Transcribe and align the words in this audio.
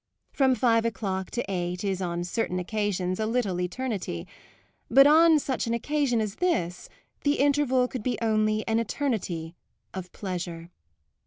From 0.31 0.55
five 0.55 0.83
o'clock 0.83 1.29
to 1.29 1.45
eight 1.47 1.83
is 1.83 2.01
on 2.01 2.23
certain 2.23 2.57
occasions 2.57 3.19
a 3.19 3.27
little 3.27 3.61
eternity; 3.61 4.25
but 4.89 5.05
on 5.05 5.37
such 5.37 5.67
an 5.67 5.75
occasion 5.75 6.19
as 6.19 6.37
this 6.37 6.89
the 7.23 7.35
interval 7.35 7.87
could 7.87 8.01
be 8.01 8.17
only 8.19 8.67
an 8.67 8.79
eternity 8.79 9.53
of 9.93 10.11
pleasure. 10.11 10.71